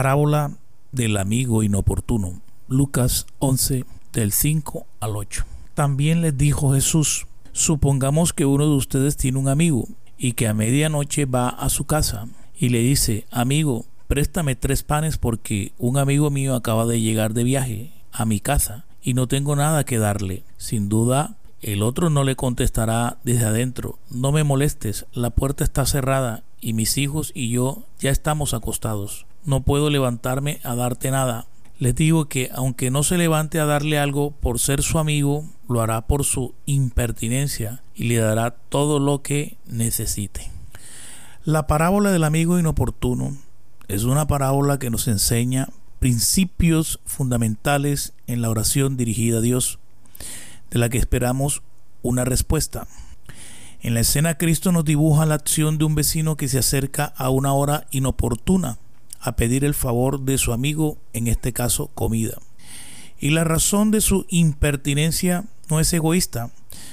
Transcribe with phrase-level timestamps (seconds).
[0.00, 0.52] Parábola
[0.92, 2.40] del amigo inoportuno.
[2.68, 3.84] Lucas 11
[4.14, 5.44] del 5 al 8.
[5.74, 10.54] También les dijo Jesús, supongamos que uno de ustedes tiene un amigo y que a
[10.54, 12.28] medianoche va a su casa
[12.58, 17.44] y le dice, amigo, préstame tres panes porque un amigo mío acaba de llegar de
[17.44, 20.44] viaje a mi casa y no tengo nada que darle.
[20.56, 25.84] Sin duda, el otro no le contestará desde adentro, no me molestes, la puerta está
[25.84, 29.26] cerrada y mis hijos y yo ya estamos acostados.
[29.44, 31.46] No puedo levantarme a darte nada.
[31.78, 35.80] Les digo que aunque no se levante a darle algo por ser su amigo, lo
[35.80, 40.50] hará por su impertinencia y le dará todo lo que necesite.
[41.44, 43.34] La parábola del amigo inoportuno
[43.88, 45.68] es una parábola que nos enseña
[46.00, 49.78] principios fundamentales en la oración dirigida a Dios,
[50.70, 51.62] de la que esperamos
[52.02, 52.86] una respuesta.
[53.80, 57.30] En la escena Cristo nos dibuja la acción de un vecino que se acerca a
[57.30, 58.76] una hora inoportuna
[59.20, 62.38] a pedir el favor de su amigo, en este caso comida.
[63.18, 66.50] Y la razón de su impertinencia no es egoísta,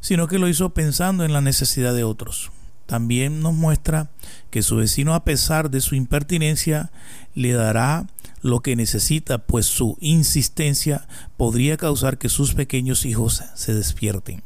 [0.00, 2.50] sino que lo hizo pensando en la necesidad de otros.
[2.86, 4.10] También nos muestra
[4.50, 6.90] que su vecino, a pesar de su impertinencia,
[7.34, 8.06] le dará
[8.42, 14.42] lo que necesita, pues su insistencia podría causar que sus pequeños hijos se despierten.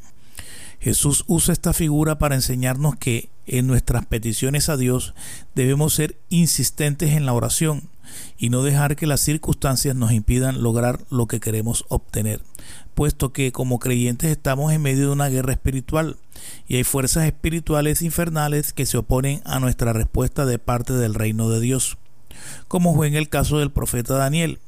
[0.85, 5.15] Jesús usa esta figura para enseñarnos que en nuestras peticiones a Dios
[5.55, 7.89] debemos ser insistentes en la oración
[8.37, 12.43] y no dejar que las circunstancias nos impidan lograr lo que queremos obtener,
[12.93, 16.19] puesto que como creyentes estamos en medio de una guerra espiritual
[16.69, 21.49] y hay fuerzas espirituales infernales que se oponen a nuestra respuesta de parte del reino
[21.49, 21.97] de Dios,
[22.69, 24.59] como fue en el caso del profeta Daniel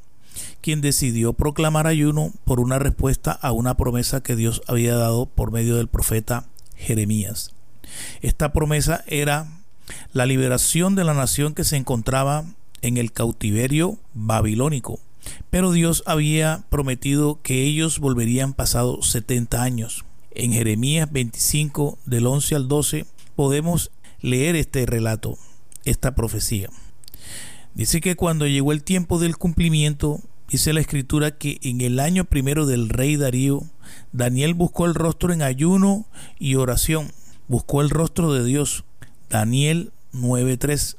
[0.60, 5.52] quien decidió proclamar ayuno por una respuesta a una promesa que Dios había dado por
[5.52, 7.52] medio del profeta Jeremías.
[8.20, 9.48] Esta promesa era
[10.12, 12.44] la liberación de la nación que se encontraba
[12.82, 15.00] en el cautiverio babilónico.
[15.50, 20.04] Pero Dios había prometido que ellos volverían pasados 70 años.
[20.30, 23.90] En Jeremías 25 del 11 al 12 podemos
[24.20, 25.38] leer este relato,
[25.84, 26.70] esta profecía.
[27.74, 32.24] Dice que cuando llegó el tiempo del cumplimiento, dice la escritura que en el año
[32.24, 33.64] primero del rey Darío,
[34.12, 36.06] Daniel buscó el rostro en ayuno
[36.38, 37.12] y oración,
[37.48, 38.84] buscó el rostro de Dios.
[39.28, 40.96] Daniel 9.3.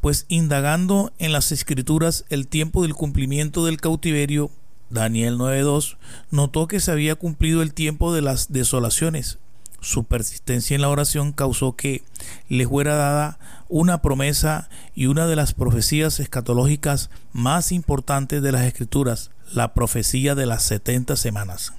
[0.00, 4.50] Pues indagando en las escrituras el tiempo del cumplimiento del cautiverio,
[4.88, 5.96] Daniel 9.2
[6.30, 9.38] notó que se había cumplido el tiempo de las desolaciones,
[9.86, 12.02] su persistencia en la oración causó que
[12.48, 13.38] le fuera dada
[13.68, 20.34] una promesa y una de las profecías escatológicas más importantes de las Escrituras, la profecía
[20.34, 21.72] de las setenta semanas.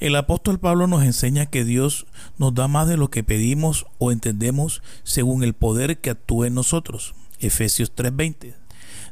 [0.00, 2.06] El apóstol Pablo nos enseña que Dios
[2.38, 6.54] nos da más de lo que pedimos o entendemos según el poder que actúa en
[6.54, 7.14] nosotros.
[7.38, 8.56] Efesios 3:20.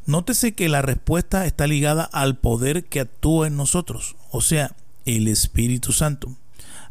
[0.04, 4.74] Nótese que la respuesta está ligada al poder que actúa en nosotros, o sea,
[5.06, 6.34] el Espíritu Santo.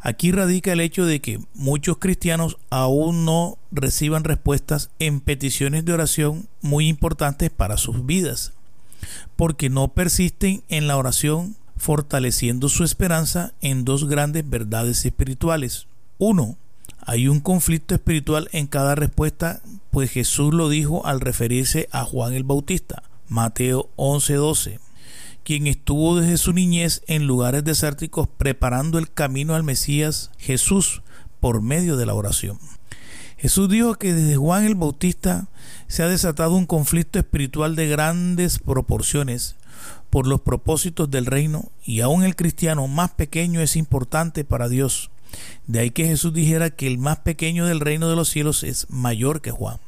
[0.02, 5.92] Aquí radica el hecho de que muchos cristianos aún no reciban respuestas en peticiones de
[5.92, 8.54] oración muy importantes para sus vidas,
[9.36, 15.86] porque no persisten en la oración fortaleciendo su esperanza en dos grandes verdades espirituales.
[16.18, 16.56] Uno,
[17.00, 22.32] hay un conflicto espiritual en cada respuesta, pues Jesús lo dijo al referirse a Juan
[22.32, 24.80] el Bautista, Mateo 11:12
[25.44, 31.02] quien estuvo desde su niñez en lugares desérticos preparando el camino al Mesías Jesús
[31.40, 32.58] por medio de la oración.
[33.36, 35.48] Jesús dijo que desde Juan el Bautista
[35.88, 39.56] se ha desatado un conflicto espiritual de grandes proporciones
[40.10, 45.10] por los propósitos del reino y aún el cristiano más pequeño es importante para Dios.
[45.66, 48.90] De ahí que Jesús dijera que el más pequeño del reino de los cielos es
[48.90, 49.78] mayor que Juan.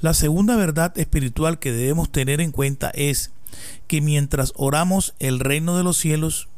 [0.00, 3.30] La segunda verdad espiritual que debemos tener en cuenta es
[3.86, 6.48] que mientras oramos el reino de los cielos,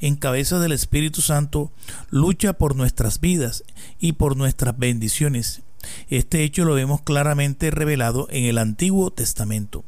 [0.00, 1.72] en cabeza del Espíritu Santo,
[2.10, 3.64] lucha por nuestras vidas
[4.00, 5.62] y por nuestras bendiciones.
[6.08, 9.84] Este hecho lo vemos claramente revelado en el Antiguo Testamento.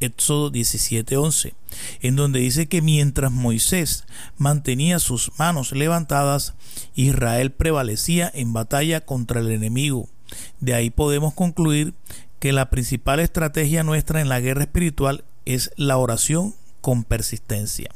[0.00, 1.52] Éxodo 17:11,
[2.00, 4.04] en donde dice que mientras Moisés
[4.38, 6.54] mantenía sus manos levantadas,
[6.94, 10.08] Israel prevalecía en batalla contra el enemigo.
[10.60, 11.92] De ahí podemos concluir
[12.38, 15.24] que la principal estrategia nuestra en la guerra espiritual
[15.54, 17.90] es la oración con persistencia.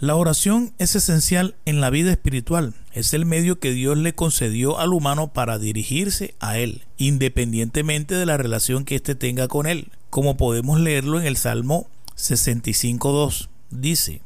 [0.00, 2.74] La oración es esencial en la vida espiritual.
[2.92, 8.24] Es el medio que Dios le concedió al humano para dirigirse a Él, independientemente de
[8.24, 9.90] la relación que éste tenga con Él.
[10.08, 13.48] Como podemos leerlo en el Salmo 65.2.
[13.70, 14.22] Dice,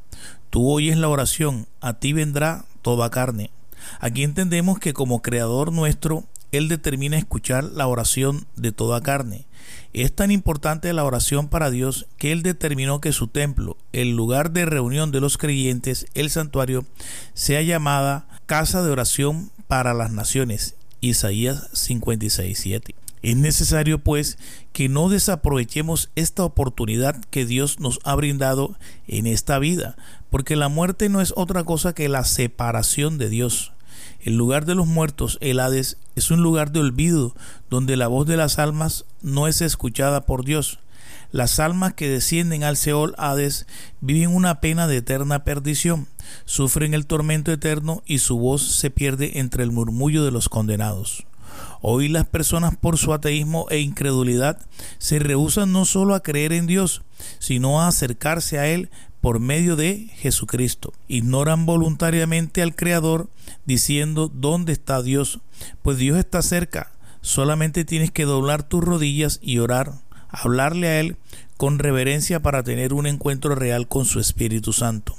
[0.50, 3.50] Tú oyes la oración, a ti vendrá toda carne.
[4.00, 9.46] Aquí entendemos que como Creador nuestro, Él determina escuchar la oración de toda carne.
[9.92, 14.52] Es tan importante la oración para Dios que Él determinó que su templo, el lugar
[14.52, 16.84] de reunión de los creyentes, el santuario,
[17.34, 20.76] sea llamada casa de oración para las naciones.
[21.00, 22.94] Isaías 56.7.
[23.22, 24.36] Es necesario, pues,
[24.72, 28.76] que no desaprovechemos esta oportunidad que Dios nos ha brindado
[29.06, 29.96] en esta vida,
[30.28, 33.72] porque la muerte no es otra cosa que la separación de Dios.
[34.20, 37.34] El lugar de los muertos, el Hades, es un lugar de olvido,
[37.70, 40.78] donde la voz de las almas no es escuchada por Dios.
[41.32, 43.66] Las almas que descienden al Seol Hades
[44.00, 46.06] viven una pena de eterna perdición,
[46.44, 51.24] sufren el tormento eterno y su voz se pierde entre el murmullo de los condenados.
[51.80, 54.58] Hoy las personas por su ateísmo e incredulidad
[54.98, 57.02] se rehusan no solo a creer en Dios,
[57.38, 58.90] sino a acercarse a Él
[59.22, 60.92] por medio de Jesucristo.
[61.08, 63.30] Ignoran voluntariamente al Creador
[63.64, 65.38] diciendo ¿dónde está Dios?
[65.82, 66.90] Pues Dios está cerca.
[67.22, 69.92] Solamente tienes que doblar tus rodillas y orar,
[70.28, 71.16] hablarle a Él
[71.56, 75.14] con reverencia para tener un encuentro real con su Espíritu Santo.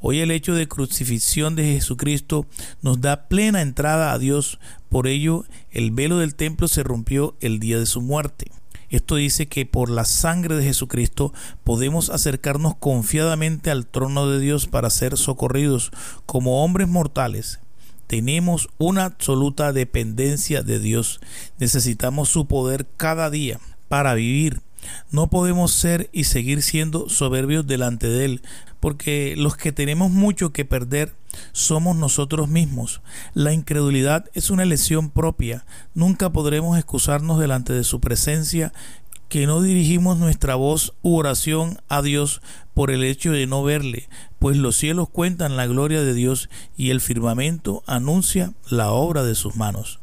[0.00, 2.46] Hoy el hecho de crucifixión de Jesucristo
[2.82, 7.58] nos da plena entrada a Dios, por ello el velo del templo se rompió el
[7.58, 8.52] día de su muerte.
[8.94, 11.32] Esto dice que por la sangre de Jesucristo
[11.64, 15.90] podemos acercarnos confiadamente al trono de Dios para ser socorridos
[16.26, 17.58] como hombres mortales.
[18.06, 21.20] Tenemos una absoluta dependencia de Dios.
[21.58, 23.58] Necesitamos su poder cada día
[23.88, 24.62] para vivir
[25.10, 28.42] no podemos ser y seguir siendo soberbios delante de Él,
[28.84, 31.14] porque los que tenemos mucho que perder
[31.52, 33.00] somos nosotros mismos.
[33.32, 35.64] La incredulidad es una lesión propia.
[35.94, 38.74] Nunca podremos excusarnos delante de su presencia
[39.30, 42.42] que no dirigimos nuestra voz u oración a Dios
[42.74, 44.06] por el hecho de no verle,
[44.38, 49.34] pues los cielos cuentan la gloria de Dios y el firmamento anuncia la obra de
[49.34, 50.00] sus manos.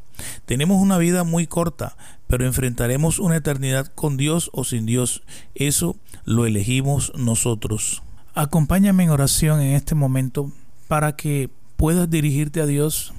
[0.47, 1.95] Tenemos una vida muy corta,
[2.25, 5.21] pero enfrentaremos una eternidad con Dios o sin Dios.
[5.53, 8.01] Eso lo elegimos nosotros.
[8.33, 10.53] Acompáñame en oración en este momento
[10.87, 13.13] para que puedas dirigirte a Dios.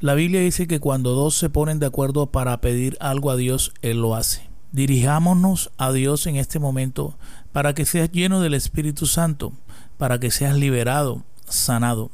[0.00, 3.72] La Biblia dice que cuando dos se ponen de acuerdo para pedir algo a Dios,
[3.80, 4.50] Él lo hace.
[4.70, 7.16] Dirijámonos a Dios en este momento
[7.52, 9.54] para que seas lleno del Espíritu Santo,
[9.96, 12.10] para que seas liberado, sanado.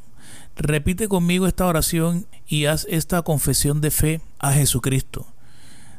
[0.55, 5.27] Repite conmigo esta oración y haz esta confesión de fe a Jesucristo.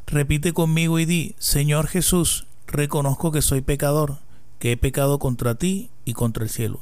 [0.07, 4.17] Repite conmigo y di, Señor Jesús, reconozco que soy pecador,
[4.61, 6.81] que he pecado contra ti y contra el cielo.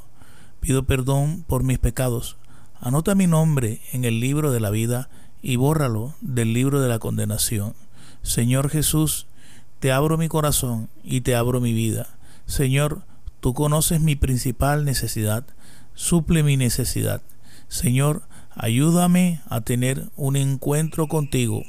[0.59, 2.35] Pido perdón por mis pecados.
[2.81, 5.09] Anota mi nombre en el libro de la vida
[5.41, 7.73] y bórralo del libro de la condenación.
[8.21, 9.27] Señor Jesús,
[9.79, 12.17] te abro mi corazón y te abro mi vida.
[12.45, 13.03] Señor,
[13.39, 15.45] tú conoces mi principal necesidad.
[15.93, 17.21] Suple mi necesidad.
[17.69, 18.23] Señor,
[18.55, 21.63] ayúdame a tener un encuentro contigo